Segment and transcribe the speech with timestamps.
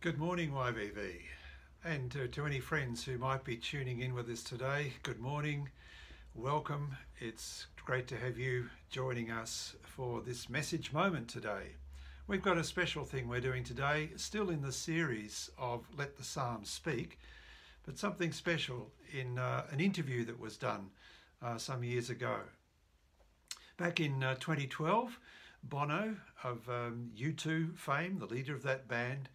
[0.00, 1.22] Good morning, YVV.
[1.84, 5.70] And to, to any friends who might be tuning in with us today, good morning,
[6.36, 6.96] welcome.
[7.18, 11.72] It's great to have you joining us for this message moment today.
[12.28, 16.22] We've got a special thing we're doing today, still in the series of Let the
[16.22, 17.18] Psalms Speak,
[17.84, 20.90] but something special in uh, an interview that was done
[21.42, 22.36] uh, some years ago.
[23.78, 25.18] Back in uh, 2012,
[25.64, 29.28] Bono of um, U2 fame, the leader of that band,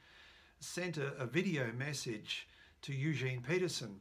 [0.63, 2.47] sent a, a video message
[2.81, 3.99] to Eugene Peterson,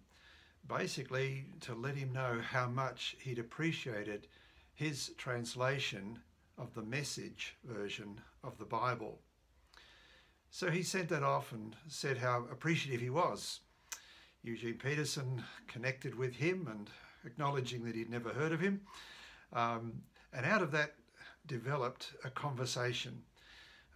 [0.69, 4.29] basically to let him know how much he'd appreciated
[4.75, 6.19] his translation
[6.59, 9.19] of the message version of the Bible.
[10.51, 13.61] So he sent that off and said how appreciative he was.
[14.43, 16.91] Eugene Peterson connected with him and
[17.25, 18.81] acknowledging that he'd never heard of him.
[19.53, 20.95] Um, and out of that
[21.47, 23.23] developed a conversation.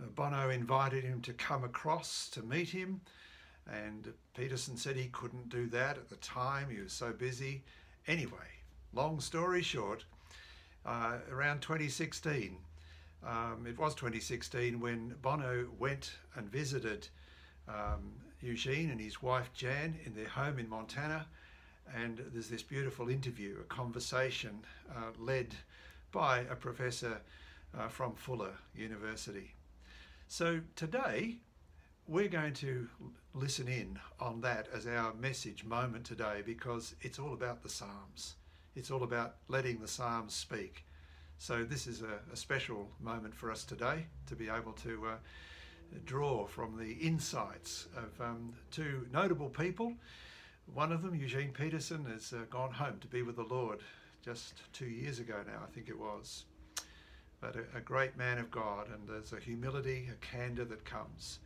[0.00, 3.00] Uh, Bono invited him to come across to meet him,
[3.70, 7.62] and Peterson said he couldn't do that at the time, he was so busy.
[8.06, 8.61] Anyway,
[8.92, 10.05] long story short,
[10.84, 12.56] uh, around 2016,
[13.24, 17.08] um, it was 2016 when Bono went and visited
[17.69, 21.27] um, Eugene and his wife Jan in their home in Montana.
[21.94, 25.55] And there's this beautiful interview, a conversation uh, led
[26.12, 27.20] by a professor
[27.77, 29.55] uh, from Fuller University.
[30.28, 31.36] So today
[32.08, 32.88] we're going to
[33.32, 38.34] listen in on that as our message moment today because it's all about the Psalms.
[38.74, 40.84] It's all about letting the Psalms speak.
[41.38, 45.16] So this is a, a special moment for us today to be able to uh,
[46.05, 49.92] draw from the insights of um, two notable people.
[50.74, 53.78] One of them, Eugene Peterson, has uh, gone home to be with the Lord
[54.24, 56.46] just two years ago now, I think it was.
[57.41, 61.39] But a, a great man of God, and there's a humility, a candour that comes.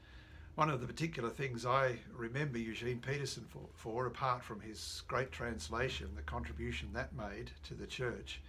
[0.55, 5.33] One of the particular things I remember Eugene Peterson for, for, apart from his great
[5.33, 8.41] translation, the contribution that made to the church,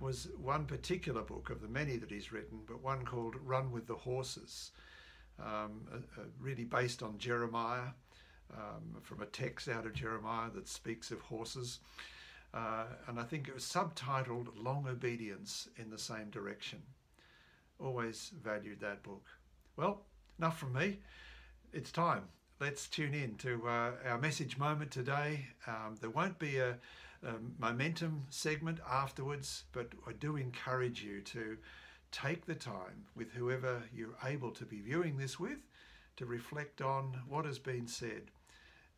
[0.00, 3.86] was one particular book of the many that he's written, but one called Run with
[3.86, 4.70] the Horses,
[5.42, 5.80] um,
[6.40, 7.88] really based on Jeremiah,
[8.52, 11.80] um, from a text out of Jeremiah that speaks of horses.
[12.54, 16.80] Uh, and I think it was subtitled Long Obedience in the Same Direction.
[17.80, 19.26] Always valued that book.
[19.76, 20.02] Well,
[20.38, 21.00] enough from me.
[21.72, 22.22] It's time.
[22.60, 25.48] Let's tune in to uh, our message moment today.
[25.66, 26.76] Um, there won't be a,
[27.26, 31.56] a momentum segment afterwards, but I do encourage you to
[32.12, 35.58] take the time with whoever you're able to be viewing this with
[36.16, 38.30] to reflect on what has been said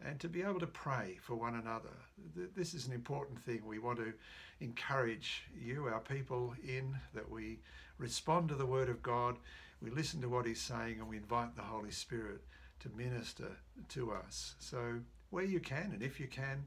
[0.04, 1.94] and to be able to pray for one another.
[2.54, 3.62] This is an important thing.
[3.64, 4.12] We want to
[4.60, 7.60] encourage you, our people, in that we
[7.98, 9.36] respond to the Word of God,
[9.80, 12.42] we listen to what He's saying, and we invite the Holy Spirit
[12.80, 13.56] to minister
[13.90, 14.54] to us.
[14.58, 16.64] So, where you can, and if you can,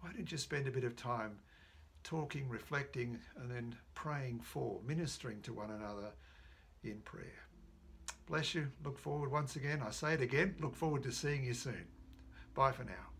[0.00, 1.38] why don't you spend a bit of time
[2.04, 6.12] talking, reflecting, and then praying for, ministering to one another
[6.84, 7.46] in prayer?
[8.28, 8.66] Bless you.
[8.84, 9.82] Look forward once again.
[9.86, 10.56] I say it again.
[10.60, 11.86] Look forward to seeing you soon.
[12.56, 13.15] Bye for now.